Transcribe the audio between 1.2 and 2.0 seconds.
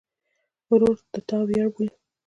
تا ویاړ بولې.